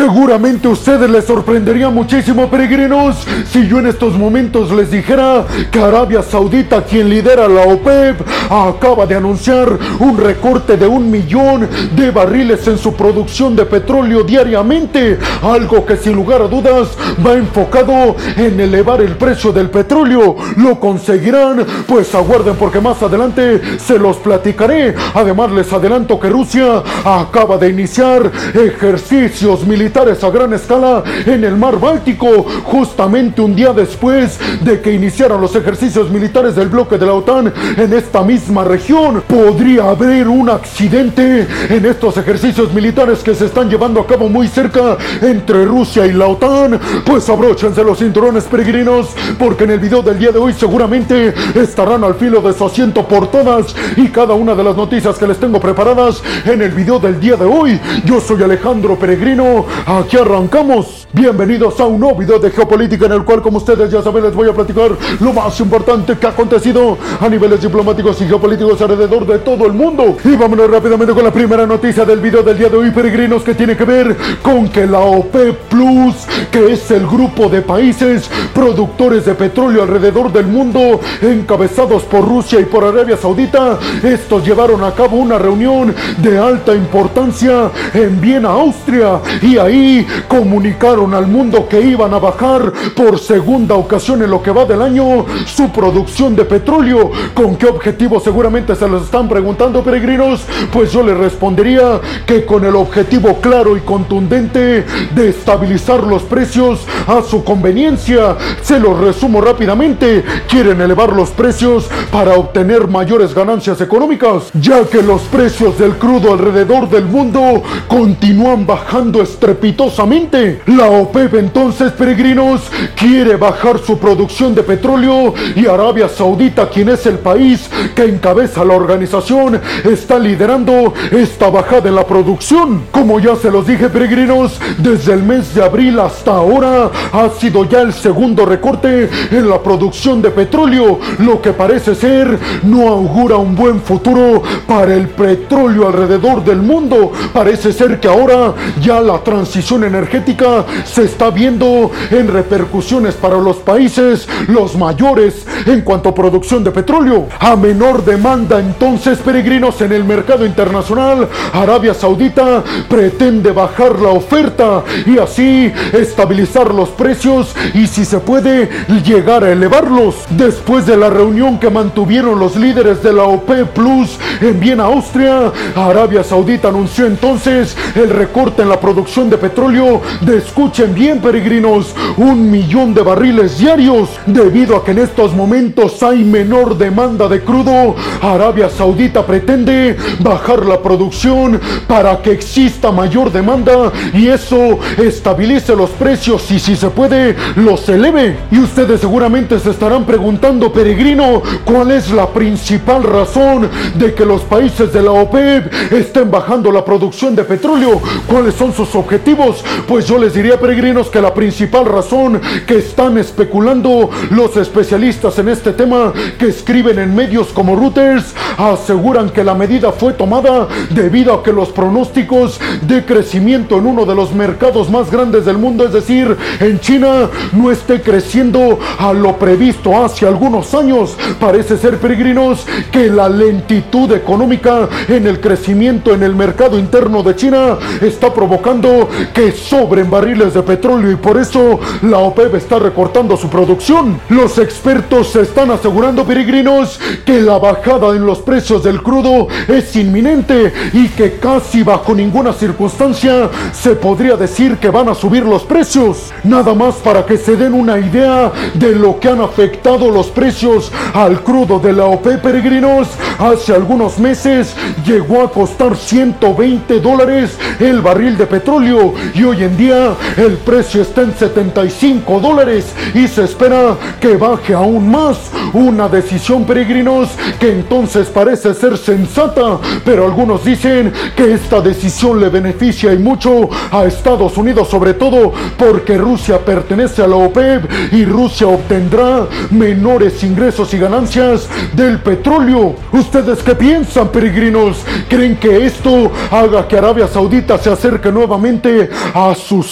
Seguramente 0.00 0.66
a 0.66 0.70
ustedes 0.70 1.10
les 1.10 1.26
sorprendería 1.26 1.90
muchísimo, 1.90 2.48
peregrinos, 2.48 3.16
si 3.52 3.68
yo 3.68 3.80
en 3.80 3.86
estos 3.86 4.16
momentos 4.16 4.72
les 4.72 4.90
dijera 4.90 5.44
que 5.70 5.78
Arabia 5.78 6.22
Saudita, 6.22 6.82
quien 6.82 7.10
lidera 7.10 7.46
la 7.46 7.64
OPEP, 7.64 8.22
acaba 8.48 9.04
de 9.04 9.16
anunciar 9.16 9.78
un 9.98 10.16
recorte 10.16 10.78
de 10.78 10.86
un 10.86 11.10
millón 11.10 11.68
de 11.94 12.10
barriles 12.12 12.66
en 12.66 12.78
su 12.78 12.94
producción 12.94 13.54
de 13.54 13.66
petróleo 13.66 14.22
diariamente, 14.22 15.18
algo 15.42 15.84
que 15.84 15.98
sin 15.98 16.14
lugar 16.14 16.40
a 16.40 16.48
dudas 16.48 16.96
va 17.24 17.34
enfocado 17.34 18.16
en 18.38 18.58
elevar 18.58 19.02
el 19.02 19.16
precio 19.16 19.52
del 19.52 19.68
petróleo. 19.68 20.34
¿Lo 20.56 20.80
conseguirán? 20.80 21.66
Pues 21.86 22.14
aguarden 22.14 22.56
porque 22.56 22.80
más 22.80 23.02
adelante 23.02 23.60
se 23.78 23.98
los 23.98 24.16
platicaré. 24.16 24.94
Además 25.12 25.50
les 25.50 25.70
adelanto 25.70 26.18
que 26.18 26.30
Rusia 26.30 26.82
acaba 27.04 27.58
de 27.58 27.68
iniciar 27.68 28.32
ejercicios 28.54 29.66
militares 29.66 29.89
a 29.98 30.30
gran 30.30 30.52
escala 30.52 31.02
en 31.26 31.42
el 31.42 31.56
mar 31.56 31.78
Báltico, 31.80 32.46
justamente 32.62 33.40
un 33.40 33.56
día 33.56 33.72
después 33.72 34.38
de 34.60 34.80
que 34.80 34.92
iniciaran 34.92 35.40
los 35.40 35.56
ejercicios 35.56 36.10
militares 36.10 36.54
del 36.54 36.68
bloque 36.68 36.96
de 36.96 37.06
la 37.06 37.14
OTAN 37.14 37.52
en 37.76 37.92
esta 37.92 38.22
misma 38.22 38.62
región. 38.62 39.22
Podría 39.26 39.90
haber 39.90 40.28
un 40.28 40.48
accidente 40.48 41.46
en 41.68 41.86
estos 41.86 42.16
ejercicios 42.16 42.72
militares 42.72 43.18
que 43.18 43.34
se 43.34 43.46
están 43.46 43.68
llevando 43.68 44.00
a 44.00 44.06
cabo 44.06 44.28
muy 44.28 44.46
cerca 44.46 44.96
entre 45.22 45.64
Rusia 45.64 46.06
y 46.06 46.12
la 46.12 46.28
OTAN. 46.28 46.78
Pues 47.04 47.28
abróchense 47.28 47.82
los 47.82 47.98
cinturones 47.98 48.44
peregrinos, 48.44 49.08
porque 49.38 49.64
en 49.64 49.72
el 49.72 49.80
video 49.80 50.02
del 50.02 50.18
día 50.18 50.30
de 50.30 50.38
hoy 50.38 50.52
seguramente 50.52 51.34
estarán 51.54 52.04
al 52.04 52.14
filo 52.14 52.40
de 52.40 52.52
su 52.52 52.64
asiento 52.64 53.06
por 53.08 53.26
todas 53.28 53.74
y 53.96 54.08
cada 54.08 54.34
una 54.34 54.54
de 54.54 54.62
las 54.62 54.76
noticias 54.76 55.18
que 55.18 55.26
les 55.26 55.38
tengo 55.38 55.58
preparadas 55.58 56.22
en 56.44 56.62
el 56.62 56.70
video 56.70 57.00
del 57.00 57.18
día 57.18 57.36
de 57.36 57.44
hoy. 57.44 57.80
Yo 58.04 58.20
soy 58.20 58.42
Alejandro 58.42 58.96
Peregrino, 58.98 59.66
aquí 59.86 60.16
arrancamos. 60.16 60.99
Bienvenidos 61.12 61.80
a 61.80 61.86
un 61.86 61.98
nuevo 61.98 62.16
video 62.20 62.38
de 62.38 62.52
geopolítica 62.52 63.06
en 63.06 63.12
el 63.12 63.24
cual, 63.24 63.42
como 63.42 63.58
ustedes 63.58 63.90
ya 63.90 64.00
saben, 64.00 64.22
les 64.22 64.32
voy 64.32 64.48
a 64.48 64.52
platicar 64.52 64.92
lo 65.18 65.32
más 65.32 65.58
importante 65.58 66.16
que 66.16 66.24
ha 66.24 66.30
acontecido 66.30 66.96
a 67.20 67.28
niveles 67.28 67.60
diplomáticos 67.60 68.22
y 68.22 68.26
geopolíticos 68.26 68.80
alrededor 68.80 69.26
de 69.26 69.40
todo 69.40 69.66
el 69.66 69.72
mundo. 69.72 70.16
Y 70.22 70.36
vámonos 70.36 70.70
rápidamente 70.70 71.12
con 71.12 71.24
la 71.24 71.32
primera 71.32 71.66
noticia 71.66 72.04
del 72.04 72.20
video 72.20 72.44
del 72.44 72.56
día 72.56 72.68
de 72.68 72.76
hoy, 72.76 72.92
peregrinos, 72.92 73.42
que 73.42 73.56
tiene 73.56 73.76
que 73.76 73.84
ver 73.84 74.16
con 74.40 74.68
que 74.68 74.86
la 74.86 75.00
OPEP 75.00 75.56
Plus, 75.68 76.14
que 76.48 76.74
es 76.74 76.88
el 76.92 77.04
grupo 77.08 77.48
de 77.48 77.62
países 77.62 78.30
productores 78.54 79.24
de 79.24 79.34
petróleo 79.34 79.82
alrededor 79.82 80.32
del 80.32 80.46
mundo, 80.46 81.00
encabezados 81.22 82.04
por 82.04 82.24
Rusia 82.24 82.60
y 82.60 82.66
por 82.66 82.84
Arabia 82.84 83.16
Saudita, 83.16 83.80
estos 84.04 84.46
llevaron 84.46 84.84
a 84.84 84.92
cabo 84.92 85.16
una 85.16 85.38
reunión 85.38 85.92
de 86.18 86.38
alta 86.38 86.72
importancia 86.72 87.68
en 87.94 88.20
Viena, 88.20 88.50
Austria, 88.50 89.20
y 89.42 89.58
ahí 89.58 90.06
comunicaron 90.28 90.99
al 91.00 91.26
mundo 91.26 91.66
que 91.66 91.80
iban 91.80 92.12
a 92.12 92.18
bajar 92.18 92.72
por 92.94 93.18
segunda 93.18 93.74
ocasión 93.74 94.22
en 94.22 94.30
lo 94.30 94.42
que 94.42 94.50
va 94.50 94.66
del 94.66 94.82
año 94.82 95.24
su 95.46 95.70
producción 95.70 96.36
de 96.36 96.44
petróleo. 96.44 97.10
¿Con 97.32 97.56
qué 97.56 97.66
objetivo 97.66 98.20
seguramente 98.20 98.76
se 98.76 98.86
los 98.86 99.04
están 99.04 99.26
preguntando, 99.26 99.82
peregrinos? 99.82 100.42
Pues 100.70 100.92
yo 100.92 101.02
les 101.02 101.16
respondería 101.16 102.00
que 102.26 102.44
con 102.44 102.66
el 102.66 102.76
objetivo 102.76 103.40
claro 103.40 103.78
y 103.78 103.80
contundente 103.80 104.84
de 105.14 105.28
estabilizar 105.28 106.02
los 106.02 106.22
precios 106.24 106.80
a 107.06 107.22
su 107.22 107.42
conveniencia. 107.42 108.36
Se 108.60 108.78
los 108.78 108.98
resumo 109.00 109.40
rápidamente. 109.40 110.22
Quieren 110.48 110.82
elevar 110.82 111.14
los 111.14 111.30
precios 111.30 111.88
para 112.12 112.34
obtener 112.34 112.88
mayores 112.88 113.34
ganancias 113.34 113.80
económicas, 113.80 114.50
ya 114.52 114.84
que 114.84 115.02
los 115.02 115.22
precios 115.22 115.78
del 115.78 115.96
crudo 115.96 116.34
alrededor 116.34 116.90
del 116.90 117.06
mundo 117.06 117.62
continúan 117.88 118.66
bajando 118.66 119.22
estrepitosamente. 119.22 120.60
La 120.66 120.89
OPEP 120.90 121.34
entonces, 121.34 121.92
peregrinos, 121.92 122.62
quiere 122.96 123.36
bajar 123.36 123.78
su 123.78 123.98
producción 123.98 124.54
de 124.54 124.62
petróleo 124.62 125.34
y 125.54 125.66
Arabia 125.66 126.08
Saudita, 126.08 126.68
quien 126.68 126.88
es 126.88 127.06
el 127.06 127.18
país 127.18 127.70
que 127.94 128.04
encabeza 128.04 128.64
la 128.64 128.74
organización, 128.74 129.60
está 129.84 130.18
liderando 130.18 130.92
esta 131.10 131.48
bajada 131.48 131.88
en 131.88 131.94
la 131.94 132.06
producción. 132.06 132.82
Como 132.90 133.20
ya 133.20 133.36
se 133.36 133.50
los 133.50 133.66
dije, 133.66 133.88
peregrinos, 133.88 134.60
desde 134.78 135.12
el 135.12 135.22
mes 135.22 135.54
de 135.54 135.64
abril 135.64 135.98
hasta 136.00 136.32
ahora 136.32 136.90
ha 137.12 137.28
sido 137.30 137.64
ya 137.64 137.80
el 137.80 137.92
segundo 137.92 138.44
recorte 138.44 139.08
en 139.30 139.48
la 139.48 139.62
producción 139.62 140.20
de 140.20 140.30
petróleo, 140.30 140.98
lo 141.18 141.40
que 141.40 141.52
parece 141.52 141.94
ser 141.94 142.38
no 142.62 142.88
augura 142.88 143.36
un 143.36 143.54
buen 143.54 143.80
futuro 143.80 144.42
para 144.66 144.94
el 144.94 145.08
petróleo 145.08 145.88
alrededor 145.88 146.44
del 146.44 146.62
mundo. 146.62 147.12
Parece 147.32 147.72
ser 147.72 148.00
que 148.00 148.08
ahora 148.08 148.54
ya 148.80 149.00
la 149.00 149.18
transición 149.18 149.84
energética 149.84 150.64
se 150.84 151.04
está 151.04 151.30
viendo 151.30 151.90
en 152.10 152.28
repercusiones 152.28 153.14
para 153.14 153.38
los 153.38 153.56
países 153.56 154.28
los 154.48 154.76
mayores 154.76 155.46
en 155.66 155.82
cuanto 155.82 156.10
a 156.10 156.14
producción 156.14 156.64
de 156.64 156.70
petróleo. 156.70 157.28
A 157.38 157.56
menor 157.56 158.04
demanda 158.04 158.58
entonces 158.58 159.18
peregrinos 159.18 159.80
en 159.80 159.92
el 159.92 160.04
mercado 160.04 160.44
internacional, 160.46 161.28
Arabia 161.52 161.94
Saudita 161.94 162.62
pretende 162.88 163.52
bajar 163.52 164.00
la 164.00 164.10
oferta 164.10 164.82
y 165.06 165.18
así 165.18 165.72
estabilizar 165.92 166.74
los 166.74 166.90
precios 166.90 167.54
y 167.74 167.86
si 167.86 168.04
se 168.04 168.18
puede 168.18 168.68
llegar 169.04 169.44
a 169.44 169.52
elevarlos. 169.52 170.16
Después 170.30 170.86
de 170.86 170.96
la 170.96 171.10
reunión 171.10 171.58
que 171.58 171.70
mantuvieron 171.70 172.38
los 172.38 172.56
líderes 172.56 173.02
de 173.02 173.12
la 173.12 173.24
OPEP 173.24 173.68
Plus 173.70 174.18
en 174.40 174.58
Viena, 174.60 174.84
Austria, 174.84 175.52
Arabia 175.74 176.24
Saudita 176.24 176.68
anunció 176.68 177.06
entonces 177.06 177.76
el 177.94 178.10
recorte 178.10 178.62
en 178.62 178.68
la 178.68 178.80
producción 178.80 179.30
de 179.30 179.38
petróleo 179.38 180.00
de, 180.20 180.38
escuchen 180.70 180.94
bien 180.94 181.18
peregrinos, 181.18 181.96
un 182.16 182.48
millón 182.48 182.94
de 182.94 183.02
barriles 183.02 183.58
diarios. 183.58 184.08
Debido 184.24 184.76
a 184.76 184.84
que 184.84 184.92
en 184.92 184.98
estos 184.98 185.34
momentos 185.34 186.00
hay 186.00 186.22
menor 186.22 186.78
demanda 186.78 187.26
de 187.28 187.40
crudo, 187.40 187.96
Arabia 188.22 188.70
Saudita 188.70 189.26
pretende 189.26 189.96
bajar 190.20 190.64
la 190.64 190.80
producción 190.80 191.60
para 191.88 192.22
que 192.22 192.30
exista 192.30 192.92
mayor 192.92 193.32
demanda 193.32 193.90
y 194.14 194.28
eso 194.28 194.78
estabilice 194.96 195.74
los 195.74 195.90
precios 195.90 196.48
y 196.52 196.60
si 196.60 196.76
se 196.76 196.90
puede 196.90 197.34
los 197.56 197.88
eleve. 197.88 198.36
Y 198.52 198.60
ustedes 198.60 199.00
seguramente 199.00 199.58
se 199.58 199.70
estarán 199.70 200.04
preguntando, 200.04 200.72
peregrino, 200.72 201.42
¿cuál 201.64 201.90
es 201.90 202.12
la 202.12 202.28
principal 202.28 203.02
razón 203.02 203.68
de 203.96 204.14
que 204.14 204.24
los 204.24 204.42
países 204.42 204.92
de 204.92 205.02
la 205.02 205.10
OPEP 205.10 205.92
estén 205.92 206.30
bajando 206.30 206.70
la 206.70 206.84
producción 206.84 207.34
de 207.34 207.42
petróleo? 207.42 208.00
¿Cuáles 208.28 208.54
son 208.54 208.72
sus 208.72 208.94
objetivos? 208.94 209.64
Pues 209.88 210.06
yo 210.06 210.16
les 210.16 210.34
diría, 210.34 210.59
peregrinos, 210.60 211.08
que 211.08 211.20
la 211.20 211.34
principal 211.34 211.86
razón 211.86 212.40
que 212.66 212.78
están 212.78 213.18
especulando 213.18 214.10
los 214.30 214.56
especialistas 214.56 215.38
en 215.38 215.48
este 215.48 215.72
tema 215.72 216.12
que 216.38 216.48
escriben 216.48 216.98
en 216.98 217.14
medios 217.14 217.48
como 217.48 217.74
Reuters 217.74 218.34
aseguran 218.56 219.30
que 219.30 219.42
la 219.42 219.54
medida 219.54 219.92
fue 219.92 220.12
tomada 220.12 220.68
debido 220.90 221.34
a 221.34 221.42
que 221.42 221.52
los 221.52 221.70
pronósticos 221.70 222.60
de 222.82 223.04
crecimiento 223.04 223.78
en 223.78 223.86
uno 223.86 224.04
de 224.04 224.14
los 224.14 224.32
mercados 224.32 224.90
más 224.90 225.10
grandes 225.10 225.44
del 225.44 225.58
mundo, 225.58 225.84
es 225.84 225.92
decir, 225.92 226.36
en 226.60 226.78
China, 226.80 227.30
no 227.52 227.70
esté 227.70 228.02
creciendo 228.02 228.78
a 228.98 229.12
lo 229.12 229.36
previsto 229.36 230.04
hace 230.04 230.26
algunos 230.26 230.74
años. 230.74 231.16
Parece 231.38 231.76
ser, 231.76 231.98
peregrinos, 231.98 232.66
que 232.92 233.08
la 233.08 233.28
lentitud 233.28 234.12
económica 234.12 234.88
en 235.08 235.26
el 235.26 235.40
crecimiento 235.40 236.12
en 236.12 236.22
el 236.22 236.34
mercado 236.34 236.78
interno 236.78 237.22
de 237.22 237.36
China 237.36 237.78
está 238.00 238.32
provocando 238.32 239.08
que 239.32 239.52
sobren 239.52 240.10
barriles 240.10 240.49
de 240.54 240.62
petróleo 240.62 241.10
y 241.10 241.16
por 241.16 241.38
eso 241.38 241.78
la 242.02 242.18
OPEP 242.18 242.54
está 242.54 242.78
recortando 242.78 243.36
su 243.36 243.48
producción. 243.48 244.20
Los 244.28 244.58
expertos 244.58 245.34
están 245.36 245.70
asegurando, 245.70 246.24
peregrinos, 246.24 246.98
que 247.24 247.40
la 247.40 247.58
bajada 247.58 248.14
en 248.14 248.26
los 248.26 248.38
precios 248.38 248.82
del 248.82 249.02
crudo 249.02 249.48
es 249.68 249.94
inminente 249.96 250.72
y 250.92 251.08
que 251.08 251.38
casi 251.38 251.82
bajo 251.82 252.14
ninguna 252.14 252.52
circunstancia 252.52 253.50
se 253.72 253.94
podría 253.94 254.36
decir 254.36 254.78
que 254.78 254.90
van 254.90 255.08
a 255.08 255.14
subir 255.14 255.44
los 255.44 255.62
precios. 255.62 256.32
Nada 256.44 256.74
más 256.74 256.96
para 256.96 257.24
que 257.24 257.36
se 257.36 257.56
den 257.56 257.74
una 257.74 257.98
idea 257.98 258.52
de 258.74 258.94
lo 258.94 259.18
que 259.20 259.28
han 259.28 259.40
afectado 259.40 260.10
los 260.10 260.28
precios 260.28 260.90
al 261.14 261.42
crudo 261.42 261.78
de 261.78 261.92
la 261.92 262.04
OPEP, 262.04 262.42
peregrinos. 262.42 263.08
Hace 263.38 263.74
algunos 263.74 264.18
meses 264.18 264.74
llegó 265.04 265.42
a 265.42 265.50
costar 265.50 265.96
120 265.96 267.00
dólares 267.00 267.58
el 267.78 268.00
barril 268.00 268.36
de 268.36 268.46
petróleo 268.46 269.14
y 269.34 269.42
hoy 269.42 269.64
en 269.64 269.76
día 269.76 270.14
el 270.36 270.54
precio 270.58 271.02
está 271.02 271.22
en 271.22 271.34
75 271.34 272.40
dólares 272.40 272.86
y 273.14 273.26
se 273.28 273.44
espera 273.44 273.96
que 274.20 274.36
baje 274.36 274.74
aún 274.74 275.10
más. 275.10 275.50
Una 275.72 276.08
decisión, 276.08 276.64
peregrinos, 276.64 277.28
que 277.58 277.72
entonces 277.72 278.28
parece 278.28 278.74
ser 278.74 278.96
sensata, 278.96 279.78
pero 280.04 280.24
algunos 280.24 280.64
dicen 280.64 281.12
que 281.36 281.54
esta 281.54 281.80
decisión 281.80 282.40
le 282.40 282.48
beneficia 282.48 283.12
y 283.12 283.18
mucho 283.18 283.68
a 283.90 284.04
Estados 284.04 284.56
Unidos, 284.56 284.88
sobre 284.88 285.14
todo 285.14 285.52
porque 285.78 286.16
Rusia 286.16 286.58
pertenece 286.58 287.22
a 287.22 287.26
la 287.26 287.36
OPEP 287.36 288.12
y 288.12 288.24
Rusia 288.24 288.66
obtendrá 288.66 289.46
menores 289.70 290.42
ingresos 290.42 290.92
y 290.94 290.98
ganancias 290.98 291.68
del 291.92 292.18
petróleo. 292.20 292.94
¿Ustedes 293.12 293.62
qué 293.62 293.74
piensan, 293.74 294.28
peregrinos? 294.28 294.98
¿Creen 295.28 295.56
que 295.56 295.84
esto 295.84 296.30
haga 296.50 296.86
que 296.86 296.96
Arabia 296.98 297.28
Saudita 297.28 297.78
se 297.78 297.90
acerque 297.90 298.30
nuevamente 298.30 299.10
a 299.34 299.54
su 299.54 299.82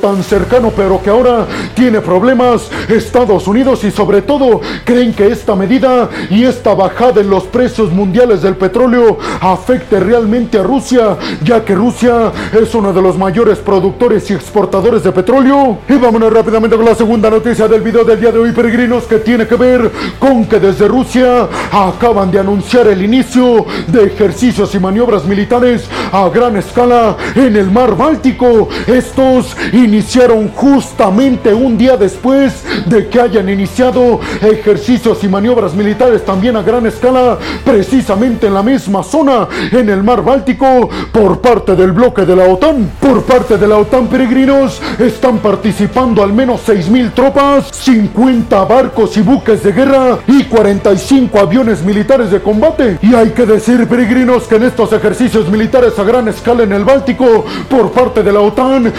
tan 0.00 0.22
cercano, 0.22 0.72
pero 0.74 1.02
que 1.02 1.10
ahora 1.10 1.46
tiene 1.74 2.00
problemas, 2.00 2.70
Estados 2.88 3.48
Unidos, 3.48 3.82
y 3.84 3.90
sobre 3.90 4.22
todo, 4.22 4.60
creen 4.84 5.12
que 5.12 5.26
esta 5.26 5.56
medida 5.56 6.08
y 6.30 6.44
esta 6.44 6.74
bajada 6.74 7.20
en 7.20 7.28
los 7.28 7.44
precios 7.44 7.90
mundiales 7.90 8.42
del 8.42 8.56
petróleo 8.56 9.18
afecte 9.40 9.98
realmente 9.98 10.58
a 10.58 10.62
Rusia, 10.62 11.16
ya 11.42 11.64
que 11.64 11.74
Rusia 11.74 12.32
es 12.52 12.74
uno 12.74 12.92
de 12.92 13.02
los 13.02 13.18
mayores 13.18 13.58
productores 13.58 14.30
y 14.30 14.34
exportadores 14.34 15.02
de 15.02 15.12
petróleo. 15.12 15.78
Y 15.88 15.94
vámonos 15.94 16.32
rápidamente 16.32 16.76
con 16.76 16.84
la 16.84 16.94
segunda 16.94 17.28
noticia 17.28 17.66
del 17.66 17.82
video 17.82 18.04
del 18.04 18.20
día 18.20 18.30
de 18.30 18.38
hoy, 18.38 18.52
peregrinos, 18.52 19.04
que 19.04 19.18
tiene 19.18 19.46
que 19.46 19.56
ver 19.56 19.90
con 20.18 20.44
que 20.44 20.60
desde 20.60 20.86
Rusia 20.86 21.48
acaban 21.72 22.30
de 22.30 22.38
anunciar 22.38 22.86
el 22.86 23.02
inicio 23.02 23.66
de 23.88 24.04
ejercicios 24.04 24.74
y 24.74 24.78
maniobras 24.78 25.24
militares 25.24 25.88
a 26.12 26.28
gran 26.28 26.56
escala 26.56 27.16
en 27.34 27.56
el 27.56 27.70
mar 27.70 27.96
Báltico. 27.96 28.68
Estos 28.86 29.56
iniciaron 29.72 30.48
justamente 30.48 31.52
un 31.52 31.76
día 31.76 31.96
después 31.96 32.64
de 32.86 33.08
que 33.08 33.20
hayan 33.20 33.48
iniciado 33.48 34.20
ejercicios 34.40 35.22
y 35.22 35.28
maniobras 35.28 35.74
militares 35.74 36.24
también 36.24 36.56
a 36.56 36.62
gran 36.62 36.86
escala, 36.86 37.38
precisamente 37.64 38.46
en 38.46 38.54
la 38.54 38.62
misma 38.62 39.02
zona, 39.02 39.48
en 39.70 39.88
el 39.88 40.02
mar 40.02 40.22
Báltico, 40.22 40.88
por 41.12 41.40
parte 41.40 41.74
del 41.76 41.92
bloque 41.92 42.24
de 42.24 42.36
la 42.36 42.44
OTAN. 42.44 42.90
Por 43.00 43.22
parte 43.22 43.58
de 43.58 43.66
la 43.66 43.78
OTAN, 43.78 44.06
peregrinos, 44.08 44.80
están 44.98 45.38
participando 45.38 46.22
al 46.22 46.32
menos 46.32 46.62
6.000 46.66 47.12
tropas, 47.12 47.68
50 47.72 48.64
barcos 48.64 49.16
y 49.16 49.20
buques 49.20 49.62
de 49.62 49.72
guerra 49.72 50.18
y 50.26 50.44
45 50.44 51.38
aviones 51.38 51.82
militares 51.82 52.30
de 52.30 52.40
combate. 52.40 52.98
Y 53.02 53.14
hay 53.14 53.30
que 53.30 53.46
decir, 53.46 53.86
peregrinos, 53.88 54.44
que 54.44 54.56
en 54.56 54.64
estos 54.64 54.92
ejercicios 54.92 55.48
militares 55.48 55.98
a 55.98 56.04
gran 56.04 56.28
escala 56.28 56.62
en 56.62 56.72
el 56.72 56.84
Báltico, 56.84 57.44
por 57.68 57.92
parte 57.92 58.22
de 58.22 58.32
la 58.32 58.40
OTAN, 58.40 58.92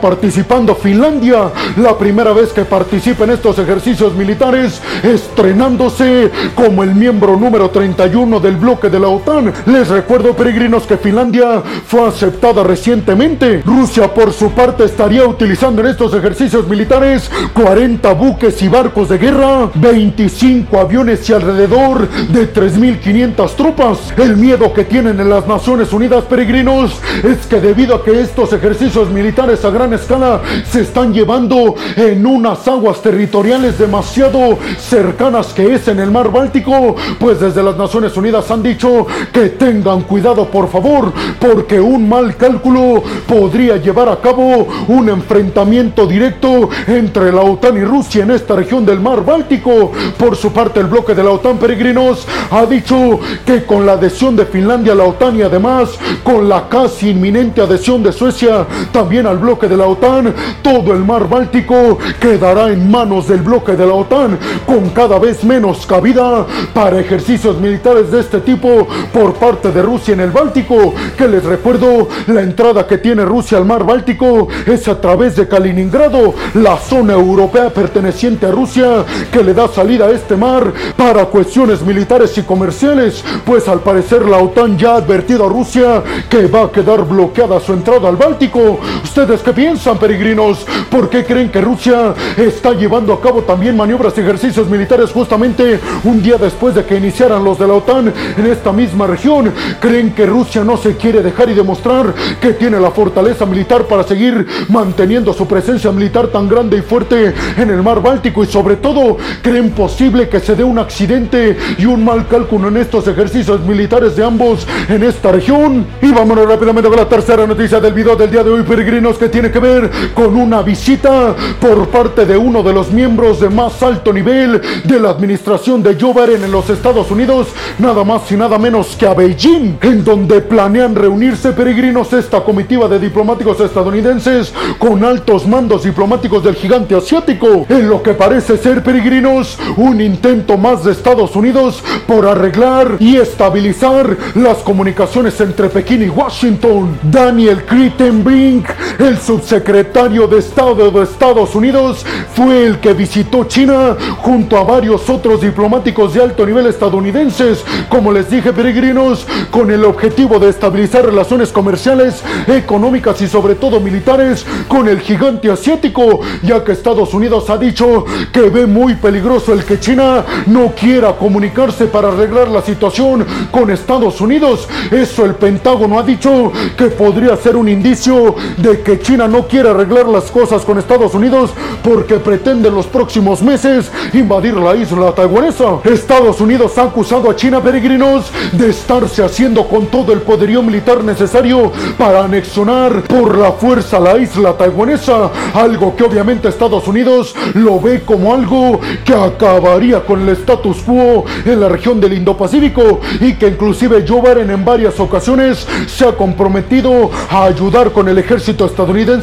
participando 0.00 0.74
Finlandia, 0.74 1.50
la 1.76 1.96
primera 1.96 2.32
vez 2.32 2.52
que 2.52 2.64
participa 2.64 3.24
en 3.24 3.30
estos 3.30 3.58
ejercicios 3.58 4.14
militares, 4.14 4.80
estrenándose 5.02 6.30
como 6.54 6.82
el 6.82 6.94
miembro 6.94 7.36
número 7.36 7.70
31 7.70 8.40
del 8.40 8.56
bloque 8.56 8.88
de 8.88 9.00
la 9.00 9.08
OTAN. 9.08 9.52
Les 9.66 9.88
recuerdo, 9.88 10.34
peregrinos, 10.34 10.86
que 10.86 10.96
Finlandia 10.96 11.62
fue 11.86 12.06
aceptada 12.06 12.62
recientemente. 12.62 13.62
Rusia, 13.64 14.12
por 14.12 14.32
su 14.32 14.50
parte, 14.52 14.84
estaría 14.84 15.26
utilizando 15.26 15.82
en 15.82 15.88
estos 15.88 16.14
ejercicios 16.14 16.66
militares 16.68 17.30
40 17.54 18.12
buques 18.14 18.62
y 18.62 18.68
barcos 18.68 19.08
de 19.08 19.18
guerra, 19.18 19.70
25 19.74 20.78
aviones 20.78 21.28
y 21.28 21.32
alrededor 21.32 22.08
de 22.08 22.52
3.500 22.52 23.54
tropas. 23.54 23.98
El 24.16 24.36
miedo 24.36 24.72
que 24.72 24.84
tienen 24.84 25.20
en 25.20 25.30
las 25.30 25.46
Naciones 25.46 25.92
Unidas, 25.92 26.24
peregrinos, 26.24 27.00
es 27.22 27.46
que 27.46 27.60
debido 27.60 27.96
a 27.96 28.04
que 28.04 28.20
estos 28.20 28.52
ejercicios 28.52 29.10
militares 29.10 29.64
a 29.64 29.70
escala 29.92 30.40
se 30.70 30.82
están 30.82 31.12
llevando 31.12 31.74
en 31.96 32.26
unas 32.26 32.66
aguas 32.68 33.00
territoriales 33.02 33.78
demasiado 33.78 34.58
cercanas 34.78 35.48
que 35.48 35.74
es 35.74 35.88
en 35.88 36.00
el 36.00 36.10
mar 36.10 36.30
Báltico, 36.30 36.96
pues 37.18 37.40
desde 37.40 37.62
las 37.62 37.76
Naciones 37.76 38.16
Unidas 38.16 38.50
han 38.50 38.62
dicho 38.62 39.06
que 39.32 39.48
tengan 39.50 40.02
cuidado 40.02 40.46
por 40.46 40.68
favor, 40.68 41.12
porque 41.38 41.80
un 41.80 42.08
mal 42.08 42.36
cálculo 42.36 43.02
podría 43.26 43.76
llevar 43.76 44.08
a 44.08 44.20
cabo 44.20 44.68
un 44.88 45.08
enfrentamiento 45.08 46.06
directo 46.06 46.68
entre 46.86 47.32
la 47.32 47.42
OTAN 47.42 47.76
y 47.76 47.84
Rusia 47.84 48.22
en 48.22 48.30
esta 48.30 48.56
región 48.56 48.84
del 48.84 49.00
mar 49.00 49.24
Báltico. 49.24 49.92
Por 50.18 50.36
su 50.36 50.52
parte, 50.52 50.80
el 50.80 50.86
bloque 50.86 51.14
de 51.14 51.24
la 51.24 51.30
OTAN 51.30 51.58
Peregrinos 51.58 52.26
ha 52.50 52.66
dicho 52.66 53.20
que 53.44 53.64
con 53.64 53.86
la 53.86 53.92
adhesión 53.92 54.36
de 54.36 54.46
Finlandia 54.46 54.92
a 54.92 54.96
la 54.96 55.04
OTAN 55.04 55.36
y 55.36 55.42
además 55.42 55.90
con 56.22 56.48
la 56.48 56.68
casi 56.68 57.10
inminente 57.10 57.60
adhesión 57.60 58.02
de 58.02 58.12
Suecia 58.12 58.66
también 58.92 59.26
al 59.26 59.38
bloque 59.38 59.68
de 59.68 59.76
la 59.80 59.86
OTAN, 59.86 60.34
todo 60.60 60.92
el 60.92 61.02
mar 61.06 61.26
Báltico 61.26 61.98
quedará 62.20 62.68
en 62.68 62.90
manos 62.90 63.28
del 63.28 63.40
bloque 63.40 63.72
de 63.72 63.86
la 63.86 63.94
OTAN 63.94 64.38
con 64.66 64.90
cada 64.90 65.18
vez 65.18 65.42
menos 65.42 65.86
cabida 65.86 66.44
para 66.74 67.00
ejercicios 67.00 67.58
militares 67.58 68.10
de 68.10 68.20
este 68.20 68.40
tipo 68.40 68.86
por 69.10 69.32
parte 69.34 69.72
de 69.72 69.80
Rusia 69.80 70.12
en 70.12 70.20
el 70.20 70.32
Báltico, 70.32 70.92
que 71.16 71.26
les 71.26 71.42
recuerdo, 71.44 72.08
la 72.26 72.42
entrada 72.42 72.86
que 72.86 72.98
tiene 72.98 73.24
Rusia 73.24 73.56
al 73.56 73.64
mar 73.64 73.84
Báltico 73.84 74.48
es 74.66 74.86
a 74.86 75.00
través 75.00 75.36
de 75.36 75.48
Kaliningrado, 75.48 76.34
la 76.54 76.76
zona 76.76 77.14
europea 77.14 77.70
perteneciente 77.70 78.44
a 78.44 78.50
Rusia 78.50 79.06
que 79.32 79.42
le 79.42 79.54
da 79.54 79.66
salida 79.68 80.06
a 80.06 80.10
este 80.10 80.36
mar 80.36 80.74
para 80.94 81.24
cuestiones 81.24 81.80
militares 81.80 82.36
y 82.36 82.42
comerciales, 82.42 83.24
pues 83.46 83.66
al 83.66 83.80
parecer 83.80 84.26
la 84.26 84.36
OTAN 84.36 84.76
ya 84.76 84.92
ha 84.92 84.96
advertido 84.96 85.46
a 85.46 85.48
Rusia 85.48 86.02
que 86.28 86.48
va 86.48 86.64
a 86.64 86.70
quedar 86.70 87.06
bloqueada 87.06 87.58
su 87.60 87.72
entrada 87.72 88.10
al 88.10 88.16
Báltico. 88.16 88.78
¿Ustedes 89.02 89.40
qué 89.40 89.52
piensan, 89.54 89.69
peregrinos? 89.78 90.66
¿Por 90.90 91.08
qué 91.08 91.24
creen 91.24 91.48
que 91.48 91.60
Rusia 91.60 92.14
está 92.36 92.72
llevando 92.72 93.12
a 93.12 93.20
cabo 93.20 93.42
también 93.42 93.76
maniobras 93.76 94.16
y 94.16 94.20
ejercicios 94.20 94.68
militares 94.68 95.10
justamente 95.12 95.78
un 96.02 96.20
día 96.22 96.36
después 96.38 96.74
de 96.74 96.84
que 96.84 96.96
iniciaran 96.96 97.44
los 97.44 97.58
de 97.58 97.68
la 97.68 97.74
OTAN 97.74 98.12
en 98.36 98.46
esta 98.46 98.72
misma 98.72 99.06
región? 99.06 99.52
¿Creen 99.80 100.12
que 100.12 100.26
Rusia 100.26 100.64
no 100.64 100.76
se 100.76 100.96
quiere 100.96 101.22
dejar 101.22 101.50
y 101.50 101.54
demostrar 101.54 102.12
que 102.40 102.54
tiene 102.54 102.80
la 102.80 102.90
fortaleza 102.90 103.46
militar 103.46 103.84
para 103.84 104.02
seguir 104.02 104.44
manteniendo 104.68 105.32
su 105.32 105.46
presencia 105.46 105.92
militar 105.92 106.28
tan 106.28 106.48
grande 106.48 106.78
y 106.78 106.82
fuerte 106.82 107.32
en 107.56 107.70
el 107.70 107.82
mar 107.82 108.02
Báltico? 108.02 108.42
Y 108.42 108.46
sobre 108.46 108.76
todo, 108.76 109.18
¿creen 109.40 109.70
posible 109.70 110.28
que 110.28 110.40
se 110.40 110.56
dé 110.56 110.64
un 110.64 110.80
accidente 110.80 111.56
y 111.78 111.86
un 111.86 112.04
mal 112.04 112.26
cálculo 112.26 112.68
en 112.68 112.78
estos 112.78 113.06
ejercicios 113.06 113.60
militares 113.60 114.16
de 114.16 114.24
ambos 114.24 114.66
en 114.88 115.04
esta 115.04 115.30
región? 115.30 115.86
Y 116.02 116.10
vámonos 116.10 116.48
rápidamente 116.48 116.88
con 116.88 116.98
la 116.98 117.08
tercera 117.08 117.46
noticia 117.46 117.78
del 117.78 117.94
video 117.94 118.16
del 118.16 118.30
día 118.30 118.42
de 118.42 118.50
hoy, 118.50 118.62
peregrinos, 118.64 119.16
que 119.16 119.28
tiene 119.28 119.50
que 119.50 119.59
ver 119.60 119.90
con 120.14 120.36
una 120.36 120.62
visita 120.62 121.34
por 121.60 121.88
parte 121.88 122.26
de 122.26 122.36
uno 122.36 122.62
de 122.62 122.72
los 122.72 122.90
miembros 122.90 123.40
de 123.40 123.48
más 123.48 123.82
alto 123.82 124.12
nivel 124.12 124.60
de 124.84 125.00
la 125.00 125.10
administración 125.10 125.82
de 125.82 125.96
Joe 126.00 126.12
Biden 126.12 126.44
en 126.44 126.52
los 126.52 126.68
Estados 126.70 127.10
Unidos, 127.10 127.48
nada 127.78 128.04
más 128.04 128.30
y 128.32 128.36
nada 128.36 128.58
menos 128.58 128.96
que 128.96 129.06
a 129.06 129.14
Beijing, 129.14 129.78
en 129.82 130.04
donde 130.04 130.40
planean 130.40 130.94
reunirse 130.94 131.52
peregrinos 131.52 132.12
esta 132.12 132.42
comitiva 132.42 132.88
de 132.88 132.98
diplomáticos 132.98 133.60
estadounidenses 133.60 134.52
con 134.78 135.04
altos 135.04 135.46
mandos 135.46 135.84
diplomáticos 135.84 136.42
del 136.42 136.54
gigante 136.54 136.94
asiático, 136.94 137.66
en 137.68 137.88
lo 137.88 138.02
que 138.02 138.14
parece 138.14 138.56
ser 138.56 138.82
peregrinos 138.82 139.58
un 139.76 140.00
intento 140.00 140.56
más 140.56 140.84
de 140.84 140.92
Estados 140.92 141.36
Unidos 141.36 141.82
por 142.06 142.26
arreglar 142.26 142.96
y 142.98 143.16
estabilizar 143.16 144.16
las 144.34 144.58
comunicaciones 144.58 145.40
entre 145.40 145.68
Pekín 145.68 146.02
y 146.02 146.08
Washington. 146.08 146.98
Daniel 147.02 147.64
Crittenbrink, 147.64 148.66
el 148.98 149.18
subsecretario 149.40 150.26
de 150.26 150.38
Estado 150.38 150.90
de 150.90 151.02
Estados 151.02 151.54
Unidos, 151.54 152.04
fue 152.34 152.66
el 152.66 152.78
que 152.78 152.92
visitó 152.92 153.44
China 153.44 153.96
junto 154.18 154.58
a 154.58 154.64
varios 154.64 155.08
otros 155.08 155.40
diplomáticos 155.40 156.12
de 156.12 156.22
alto 156.22 156.44
nivel 156.44 156.66
estadounidenses, 156.66 157.64
como 157.88 158.12
les 158.12 158.30
dije 158.30 158.52
peregrinos, 158.52 159.26
con 159.50 159.70
el 159.70 159.84
objetivo 159.84 160.38
de 160.38 160.50
estabilizar 160.50 161.06
relaciones 161.06 161.52
comerciales, 161.52 162.22
económicas 162.46 163.20
y 163.22 163.28
sobre 163.28 163.54
todo 163.54 163.80
militares 163.80 164.44
con 164.68 164.88
el 164.88 165.00
gigante 165.00 165.50
asiático, 165.50 166.20
ya 166.42 166.62
que 166.62 166.72
Estados 166.72 167.14
Unidos 167.14 167.48
ha 167.48 167.56
dicho 167.56 168.04
que 168.32 168.42
ve 168.50 168.66
muy 168.66 168.94
peligroso 168.94 169.54
el 169.54 169.64
que 169.64 169.80
China 169.80 170.24
no 170.46 170.72
quiera 170.78 171.12
comunicarse 171.14 171.86
para 171.86 172.08
arreglar 172.08 172.48
la 172.48 172.62
situación 172.62 173.26
con 173.50 173.70
Estados 173.70 174.20
Unidos. 174.20 174.68
Eso 174.90 175.24
el 175.24 175.34
Pentágono 175.34 175.98
ha 175.98 176.02
dicho 176.02 176.52
que 176.76 176.86
podría 176.86 177.36
ser 177.36 177.56
un 177.56 177.68
indicio 177.68 178.34
de 178.58 178.80
que 178.82 179.00
China 179.00 179.29
no 179.30 179.46
quiere 179.46 179.70
arreglar 179.70 180.06
las 180.08 180.30
cosas 180.30 180.64
con 180.64 180.78
Estados 180.78 181.14
Unidos 181.14 181.50
porque 181.82 182.16
pretende 182.16 182.68
en 182.68 182.74
los 182.74 182.86
próximos 182.86 183.42
meses 183.42 183.90
invadir 184.12 184.54
la 184.54 184.74
isla 184.74 185.12
taiwanesa. 185.12 185.78
Estados 185.84 186.40
Unidos 186.40 186.76
ha 186.78 186.84
acusado 186.84 187.30
a 187.30 187.36
China, 187.36 187.62
peregrinos, 187.62 188.30
de 188.52 188.70
estarse 188.70 189.22
haciendo 189.22 189.68
con 189.68 189.86
todo 189.86 190.12
el 190.12 190.22
poderío 190.22 190.62
militar 190.62 191.04
necesario 191.04 191.72
para 191.96 192.24
anexionar 192.24 193.02
por 193.02 193.38
la 193.38 193.52
fuerza 193.52 194.00
la 194.00 194.18
isla 194.18 194.54
taiwanesa, 194.54 195.30
algo 195.54 195.94
que 195.94 196.04
obviamente 196.04 196.48
Estados 196.48 196.86
Unidos 196.88 197.34
lo 197.54 197.80
ve 197.80 198.02
como 198.02 198.34
algo 198.34 198.80
que 199.04 199.14
acabaría 199.14 200.04
con 200.04 200.22
el 200.22 200.30
status 200.30 200.78
quo 200.78 201.24
en 201.44 201.60
la 201.60 201.68
región 201.68 202.00
del 202.00 202.14
Indo-Pacífico 202.14 203.00
y 203.20 203.34
que 203.34 203.48
inclusive 203.48 204.04
Joe 204.06 204.20
Biden 204.20 204.50
en 204.50 204.64
varias 204.64 204.98
ocasiones 204.98 205.66
se 205.86 206.06
ha 206.06 206.12
comprometido 206.12 207.10
a 207.30 207.44
ayudar 207.44 207.92
con 207.92 208.08
el 208.08 208.18
ejército 208.18 208.66
estadounidense 208.66 209.19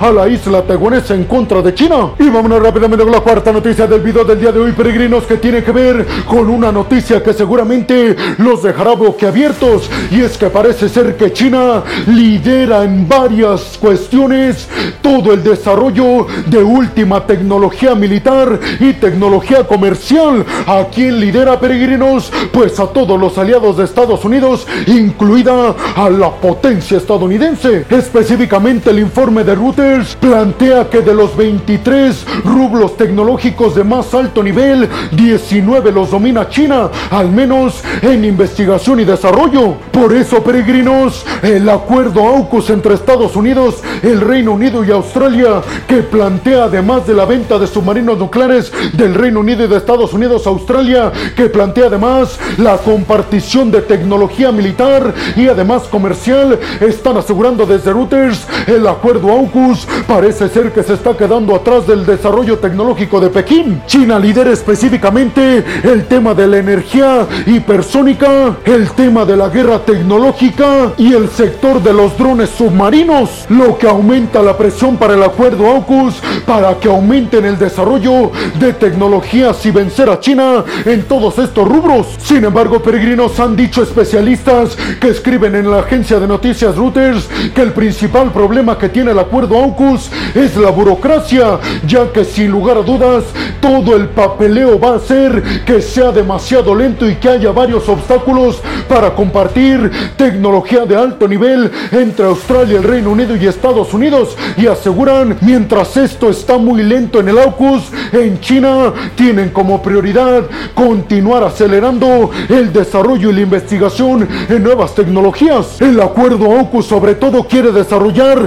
a 0.00 0.10
la 0.10 0.28
isla 0.28 0.62
taiwanesa 0.62 1.14
en 1.14 1.24
contra 1.24 1.62
de 1.62 1.74
China. 1.74 2.10
Y 2.18 2.28
vámonos 2.28 2.62
rápidamente 2.62 3.04
con 3.04 3.12
la 3.12 3.20
cuarta 3.20 3.52
noticia 3.52 3.86
del 3.86 4.00
video 4.00 4.24
del 4.24 4.40
día 4.40 4.52
de 4.52 4.60
hoy, 4.60 4.72
peregrinos, 4.72 5.24
que 5.24 5.36
tiene 5.36 5.62
que 5.62 5.72
ver 5.72 6.06
con 6.26 6.48
una 6.48 6.72
noticia 6.72 7.22
que 7.22 7.32
seguramente 7.32 8.16
los 8.38 8.62
dejará 8.62 8.94
boquiabiertos. 8.94 9.88
Y 10.10 10.20
es 10.20 10.36
que 10.36 10.48
parece 10.48 10.88
ser 10.88 11.16
que 11.16 11.32
China 11.32 11.82
lidera 12.06 12.82
en 12.82 13.08
varias 13.08 13.78
cuestiones 13.80 14.68
todo 15.02 15.32
el 15.32 15.42
desarrollo 15.42 16.26
de 16.46 16.62
última 16.62 17.24
tecnología 17.26 17.94
militar 17.94 18.58
y 18.80 18.94
tecnología 18.94 19.64
comercial. 19.64 20.44
¿A 20.66 20.86
quién 20.92 21.20
lidera, 21.20 21.60
peregrinos? 21.60 22.32
Pues 22.52 22.80
a 22.80 22.86
todos 22.86 23.18
los 23.20 23.38
aliados 23.38 23.76
de 23.76 23.84
Estados 23.84 24.24
Unidos, 24.24 24.66
incluida 24.86 25.74
a 25.94 26.10
la 26.10 26.30
potencia 26.30 26.98
estadounidense. 26.98 27.84
Específicamente 27.88 28.90
el 28.90 28.98
informe 28.98 29.35
de 29.44 29.54
Reuters 29.54 30.16
plantea 30.16 30.88
que 30.88 31.02
de 31.02 31.12
los 31.12 31.36
23 31.36 32.26
rublos 32.44 32.96
tecnológicos 32.96 33.74
de 33.74 33.84
más 33.84 34.14
alto 34.14 34.42
nivel, 34.42 34.88
19 35.12 35.92
los 35.92 36.10
domina 36.10 36.48
China, 36.48 36.88
al 37.10 37.30
menos 37.30 37.82
en 38.02 38.24
investigación 38.24 39.00
y 39.00 39.04
desarrollo. 39.04 39.74
Por 39.90 40.14
eso, 40.14 40.42
peregrinos, 40.42 41.24
el 41.42 41.68
acuerdo 41.68 42.26
AUKUS 42.26 42.70
entre 42.70 42.94
Estados 42.94 43.36
Unidos, 43.36 43.82
el 44.02 44.20
Reino 44.20 44.52
Unido 44.52 44.84
y 44.84 44.90
Australia, 44.90 45.60
que 45.86 45.96
plantea 45.96 46.64
además 46.64 47.06
de 47.06 47.14
la 47.14 47.26
venta 47.26 47.58
de 47.58 47.66
submarinos 47.66 48.18
nucleares 48.18 48.72
del 48.94 49.14
Reino 49.14 49.40
Unido 49.40 49.64
y 49.64 49.68
de 49.68 49.76
Estados 49.76 50.14
Unidos 50.14 50.46
a 50.46 50.50
Australia, 50.50 51.12
que 51.36 51.46
plantea 51.46 51.86
además 51.86 52.38
la 52.56 52.78
compartición 52.78 53.70
de 53.70 53.82
tecnología 53.82 54.50
militar 54.50 55.12
y 55.36 55.48
además 55.48 55.82
comercial, 55.84 56.58
están 56.80 57.16
asegurando 57.16 57.66
desde 57.66 57.92
Reuters 57.92 58.46
el 58.66 58.86
acuerdo 58.86 59.25
AUKUS 59.30 59.86
parece 60.06 60.48
ser 60.48 60.72
que 60.72 60.82
se 60.82 60.94
está 60.94 61.16
quedando 61.16 61.54
atrás 61.54 61.86
del 61.86 62.06
desarrollo 62.06 62.58
tecnológico 62.58 63.20
de 63.20 63.30
Pekín. 63.30 63.82
China 63.86 64.18
lidera 64.18 64.50
específicamente 64.50 65.64
el 65.82 66.04
tema 66.06 66.34
de 66.34 66.46
la 66.46 66.58
energía 66.58 67.26
hipersónica, 67.46 68.56
el 68.64 68.90
tema 68.90 69.24
de 69.24 69.36
la 69.36 69.48
guerra 69.48 69.80
tecnológica 69.80 70.92
y 70.96 71.12
el 71.12 71.28
sector 71.28 71.82
de 71.82 71.92
los 71.92 72.16
drones 72.16 72.50
submarinos, 72.50 73.46
lo 73.48 73.78
que 73.78 73.88
aumenta 73.88 74.42
la 74.42 74.56
presión 74.56 74.96
para 74.96 75.14
el 75.14 75.22
acuerdo 75.22 75.66
AUKUS 75.66 76.14
para 76.46 76.78
que 76.78 76.88
aumenten 76.88 77.44
el 77.44 77.58
desarrollo 77.58 78.30
de 78.58 78.72
tecnologías 78.72 79.64
y 79.66 79.70
vencer 79.70 80.08
a 80.10 80.20
China 80.20 80.64
en 80.84 81.02
todos 81.04 81.38
estos 81.38 81.68
rubros. 81.68 82.06
Sin 82.18 82.44
embargo, 82.44 82.80
peregrinos 82.80 83.38
han 83.40 83.56
dicho 83.56 83.82
especialistas 83.82 84.76
que 85.00 85.08
escriben 85.08 85.54
en 85.54 85.70
la 85.70 85.80
agencia 85.80 86.18
de 86.18 86.26
noticias 86.26 86.76
Reuters 86.76 87.28
que 87.54 87.62
el 87.62 87.72
principal 87.72 88.32
problema 88.32 88.78
que 88.78 88.88
tiene 88.88 89.14
el 89.16 89.20
acuerdo 89.20 89.56
AUKUS 89.56 90.10
es 90.34 90.58
la 90.58 90.70
burocracia, 90.70 91.58
ya 91.86 92.12
que 92.12 92.22
sin 92.22 92.50
lugar 92.50 92.76
a 92.76 92.82
dudas 92.82 93.24
todo 93.62 93.96
el 93.96 94.10
papeleo 94.10 94.78
va 94.78 94.90
a 94.90 94.96
hacer 94.96 95.42
que 95.64 95.80
sea 95.80 96.12
demasiado 96.12 96.74
lento 96.74 97.08
y 97.08 97.14
que 97.14 97.30
haya 97.30 97.50
varios 97.50 97.88
obstáculos 97.88 98.60
para 98.86 99.14
compartir 99.14 99.90
tecnología 100.18 100.84
de 100.84 100.96
alto 100.96 101.26
nivel 101.26 101.72
entre 101.92 102.26
Australia, 102.26 102.76
el 102.76 102.84
Reino 102.84 103.10
Unido 103.10 103.34
y 103.36 103.46
Estados 103.46 103.94
Unidos 103.94 104.36
y 104.58 104.66
aseguran 104.66 105.38
mientras 105.40 105.96
esto 105.96 106.28
está 106.28 106.58
muy 106.58 106.82
lento 106.82 107.18
en 107.18 107.30
el 107.30 107.38
AUKUS, 107.38 107.84
en 108.12 108.38
China 108.40 108.92
tienen 109.14 109.48
como 109.48 109.80
prioridad 109.80 110.44
continuar 110.74 111.42
acelerando 111.42 112.30
el 112.50 112.70
desarrollo 112.70 113.30
y 113.30 113.32
la 113.32 113.40
investigación 113.40 114.28
en 114.50 114.62
nuevas 114.62 114.94
tecnologías. 114.94 115.80
El 115.80 115.98
acuerdo 116.02 116.52
AUKUS 116.54 116.84
sobre 116.84 117.14
todo 117.14 117.44
quiere 117.44 117.72
desarrollar 117.72 118.46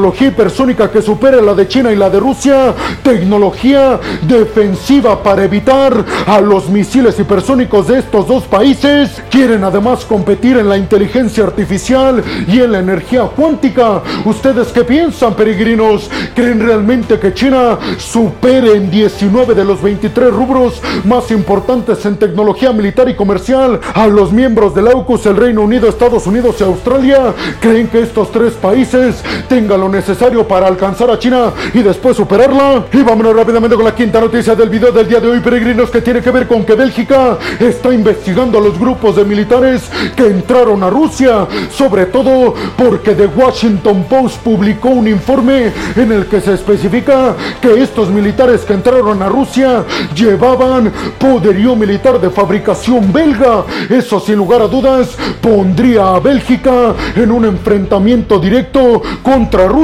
tecnología 0.00 0.28
hipersónica 0.28 0.90
que 0.90 1.02
supere 1.02 1.42
la 1.42 1.52
de 1.52 1.68
China 1.68 1.92
y 1.92 1.96
la 1.96 2.08
de 2.08 2.18
Rusia, 2.18 2.74
tecnología 3.02 4.00
defensiva 4.22 5.22
para 5.22 5.44
evitar 5.44 5.92
a 6.26 6.40
los 6.40 6.70
misiles 6.70 7.20
hipersónicos 7.20 7.88
de 7.88 7.98
estos 7.98 8.26
dos 8.26 8.44
países. 8.44 9.22
Quieren 9.28 9.62
además 9.62 10.06
competir 10.06 10.56
en 10.56 10.70
la 10.70 10.78
inteligencia 10.78 11.44
artificial 11.44 12.24
y 12.48 12.60
en 12.60 12.72
la 12.72 12.78
energía 12.78 13.24
cuántica. 13.24 14.00
¿Ustedes 14.24 14.68
qué 14.68 14.84
piensan, 14.84 15.34
peregrinos? 15.34 16.08
¿Creen 16.34 16.60
realmente 16.60 17.18
que 17.18 17.34
China 17.34 17.78
supere 17.98 18.76
en 18.76 18.90
19 18.90 19.54
de 19.54 19.66
los 19.66 19.82
23 19.82 20.32
rubros 20.32 20.80
más 21.04 21.30
importantes 21.30 22.06
en 22.06 22.16
tecnología 22.16 22.72
militar 22.72 23.06
y 23.10 23.14
comercial 23.14 23.78
a 23.92 24.06
los 24.06 24.32
miembros 24.32 24.74
del 24.74 24.88
AUKUS, 24.88 25.26
el 25.26 25.36
Reino 25.36 25.60
Unido, 25.60 25.90
Estados 25.90 26.26
Unidos 26.26 26.56
y 26.58 26.64
Australia? 26.64 27.34
¿Creen 27.60 27.88
que 27.88 28.00
estos 28.00 28.32
tres 28.32 28.54
países 28.54 29.22
tengan 29.46 29.80
lo 29.80 29.89
necesario 29.90 30.46
para 30.46 30.66
alcanzar 30.66 31.10
a 31.10 31.18
China 31.18 31.52
y 31.74 31.82
después 31.82 32.16
superarla? 32.16 32.86
Y 32.92 33.02
vámonos 33.02 33.34
rápidamente 33.34 33.76
con 33.76 33.84
la 33.84 33.94
quinta 33.94 34.20
noticia 34.20 34.54
del 34.54 34.68
video 34.68 34.92
del 34.92 35.08
día 35.08 35.20
de 35.20 35.28
hoy, 35.28 35.40
peregrinos, 35.40 35.90
que 35.90 36.00
tiene 36.00 36.20
que 36.20 36.30
ver 36.30 36.46
con 36.46 36.64
que 36.64 36.74
Bélgica 36.74 37.38
está 37.58 37.92
investigando 37.92 38.58
a 38.58 38.60
los 38.60 38.78
grupos 38.78 39.16
de 39.16 39.24
militares 39.24 39.90
que 40.16 40.26
entraron 40.26 40.82
a 40.82 40.90
Rusia, 40.90 41.46
sobre 41.70 42.06
todo 42.06 42.54
porque 42.76 43.14
The 43.14 43.26
Washington 43.26 44.04
Post 44.04 44.38
publicó 44.42 44.90
un 44.90 45.08
informe 45.08 45.72
en 45.96 46.12
el 46.12 46.26
que 46.26 46.40
se 46.40 46.54
especifica 46.54 47.34
que 47.60 47.82
estos 47.82 48.08
militares 48.08 48.62
que 48.62 48.74
entraron 48.74 49.22
a 49.22 49.28
Rusia 49.28 49.84
llevaban 50.14 50.92
poderío 51.18 51.76
militar 51.76 52.20
de 52.20 52.30
fabricación 52.30 53.12
belga. 53.12 53.64
Eso 53.88 54.20
sin 54.20 54.36
lugar 54.36 54.62
a 54.62 54.68
dudas 54.68 55.16
pondría 55.40 56.14
a 56.14 56.20
Bélgica 56.20 56.94
en 57.16 57.30
un 57.30 57.44
enfrentamiento 57.44 58.38
directo 58.38 59.02
contra 59.22 59.66
Rusia, 59.66 59.79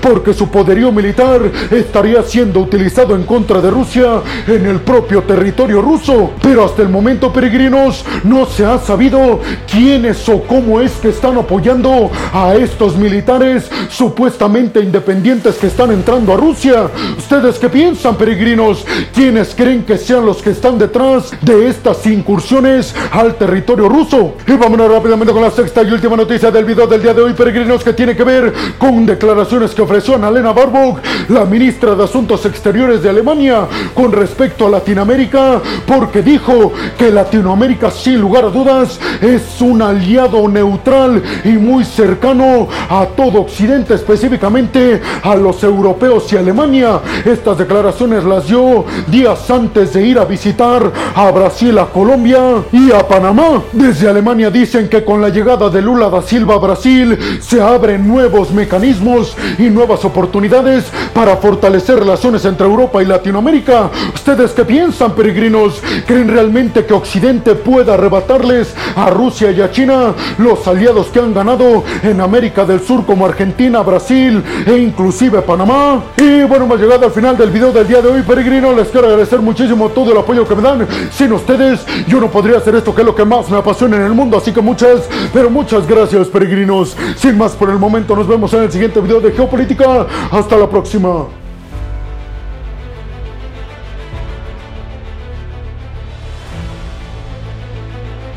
porque 0.00 0.32
su 0.32 0.48
poderío 0.48 0.92
militar 0.92 1.40
estaría 1.70 2.22
siendo 2.22 2.60
utilizado 2.60 3.16
en 3.16 3.24
contra 3.24 3.60
de 3.60 3.68
Rusia 3.68 4.20
en 4.46 4.66
el 4.66 4.80
propio 4.80 5.22
territorio 5.22 5.82
ruso. 5.82 6.30
Pero 6.40 6.64
hasta 6.64 6.82
el 6.82 6.88
momento, 6.88 7.32
peregrinos, 7.32 8.04
no 8.22 8.46
se 8.46 8.64
ha 8.64 8.78
sabido 8.78 9.40
quiénes 9.70 10.28
o 10.28 10.42
cómo 10.42 10.80
es 10.80 10.92
que 10.92 11.08
están 11.08 11.36
apoyando 11.36 12.10
a 12.32 12.54
estos 12.54 12.96
militares 12.96 13.68
supuestamente 13.88 14.80
independientes 14.80 15.56
que 15.56 15.66
están 15.66 15.90
entrando 15.90 16.32
a 16.32 16.36
Rusia. 16.36 16.88
¿Ustedes 17.18 17.58
qué 17.58 17.68
piensan, 17.68 18.16
peregrinos? 18.16 18.86
¿Quiénes 19.12 19.52
creen 19.54 19.82
que 19.82 19.98
sean 19.98 20.24
los 20.24 20.42
que 20.42 20.50
están 20.50 20.78
detrás 20.78 21.32
de 21.40 21.68
estas 21.68 22.06
incursiones 22.06 22.94
al 23.10 23.34
territorio 23.34 23.88
ruso? 23.88 24.34
Y 24.46 24.52
vámonos 24.52 24.90
rápidamente 24.90 25.32
con 25.32 25.42
la 25.42 25.50
sexta 25.50 25.82
y 25.82 25.90
última 25.90 26.16
noticia 26.16 26.52
del 26.52 26.64
video 26.64 26.86
del 26.86 27.02
día 27.02 27.14
de 27.14 27.22
hoy, 27.22 27.32
peregrinos, 27.32 27.82
que 27.82 27.92
tiene 27.92 28.14
que 28.14 28.22
ver 28.22 28.52
con 28.78 29.04
declaraciones 29.14 29.72
que 29.72 29.82
ofreció 29.82 30.16
Annalena 30.16 30.52
Baerbock, 30.52 30.98
la 31.28 31.44
ministra 31.44 31.94
de 31.94 32.02
Asuntos 32.02 32.44
Exteriores 32.46 33.00
de 33.00 33.10
Alemania, 33.10 33.68
con 33.94 34.10
respecto 34.10 34.66
a 34.66 34.70
Latinoamérica, 34.70 35.60
porque 35.86 36.20
dijo 36.20 36.72
que 36.98 37.12
Latinoamérica, 37.12 37.92
sin 37.92 38.20
lugar 38.20 38.46
a 38.46 38.48
dudas, 38.48 38.98
es 39.20 39.60
un 39.60 39.82
aliado 39.82 40.48
neutral 40.48 41.22
y 41.44 41.50
muy 41.50 41.84
cercano 41.84 42.66
a 42.90 43.06
todo 43.16 43.42
Occidente, 43.42 43.94
específicamente 43.94 45.00
a 45.22 45.36
los 45.36 45.62
europeos 45.62 46.32
y 46.32 46.36
Alemania. 46.36 47.00
Estas 47.24 47.58
declaraciones 47.58 48.24
las 48.24 48.48
dio 48.48 48.84
días 49.06 49.48
antes 49.48 49.92
de 49.92 50.04
ir 50.04 50.18
a 50.18 50.24
visitar 50.24 50.90
a 51.14 51.30
Brasil, 51.30 51.78
a 51.78 51.86
Colombia 51.86 52.64
y 52.72 52.90
a 52.90 53.06
Panamá. 53.06 53.62
Desde 53.72 54.08
Alemania 54.08 54.50
dicen 54.50 54.88
que 54.88 55.04
con 55.04 55.20
la 55.20 55.28
llegada 55.28 55.70
de 55.70 55.80
Lula 55.80 56.10
da 56.10 56.20
Silva 56.20 56.56
a 56.56 56.58
Brasil 56.58 57.16
se 57.40 57.62
abren 57.62 58.08
nuevos 58.08 58.50
mecanismos 58.50 59.03
y 59.58 59.68
nuevas 59.68 60.04
oportunidades 60.04 60.86
para 61.12 61.36
fortalecer 61.36 61.98
relaciones 61.98 62.44
entre 62.46 62.66
Europa 62.66 63.02
y 63.02 63.06
Latinoamérica. 63.06 63.90
¿Ustedes 64.14 64.52
qué 64.52 64.64
piensan, 64.64 65.12
peregrinos? 65.12 65.82
¿Creen 66.06 66.28
realmente 66.28 66.86
que 66.86 66.94
Occidente 66.94 67.54
pueda 67.54 67.94
arrebatarles 67.94 68.74
a 68.96 69.10
Rusia 69.10 69.50
y 69.50 69.60
a 69.60 69.70
China 69.70 70.14
los 70.38 70.66
aliados 70.66 71.08
que 71.08 71.20
han 71.20 71.34
ganado 71.34 71.84
en 72.02 72.20
América 72.20 72.64
del 72.64 72.80
Sur 72.80 73.04
como 73.04 73.26
Argentina, 73.26 73.82
Brasil 73.82 74.42
e 74.66 74.78
inclusive 74.78 75.42
Panamá? 75.42 76.02
Y 76.16 76.44
bueno, 76.44 76.64
hemos 76.64 76.80
llegado 76.80 77.04
al 77.04 77.12
final 77.12 77.36
del 77.36 77.50
video 77.50 77.72
del 77.72 77.86
día 77.86 78.00
de 78.00 78.08
hoy, 78.08 78.22
peregrinos. 78.22 78.74
Les 78.74 78.88
quiero 78.88 79.08
agradecer 79.08 79.40
muchísimo 79.40 79.90
todo 79.90 80.12
el 80.12 80.18
apoyo 80.18 80.48
que 80.48 80.54
me 80.54 80.62
dan. 80.62 80.88
Sin 81.12 81.32
ustedes, 81.32 81.84
yo 82.08 82.20
no 82.20 82.30
podría 82.30 82.56
hacer 82.56 82.74
esto 82.74 82.94
que 82.94 83.02
es 83.02 83.06
lo 83.06 83.14
que 83.14 83.24
más 83.24 83.50
me 83.50 83.58
apasiona 83.58 83.96
en 83.96 84.02
el 84.02 84.14
mundo. 84.14 84.38
Así 84.38 84.50
que 84.52 84.62
muchas, 84.62 85.02
pero 85.32 85.50
muchas 85.50 85.86
gracias, 85.86 86.28
peregrinos. 86.28 86.96
Sin 87.16 87.36
más 87.36 87.52
por 87.52 87.68
el 87.68 87.78
momento, 87.78 88.16
nos 88.16 88.26
vemos 88.26 88.52
en 88.54 88.62
el 88.62 88.70
video 89.00 89.20
de 89.20 89.32
Geopolítica. 89.32 90.06
Hasta 90.30 90.56
la 90.56 90.68
próxima. 90.68 91.43